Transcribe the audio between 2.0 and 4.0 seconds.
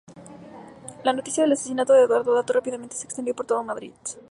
Eduardo Dato rápidamente se extendió por todo Madrid.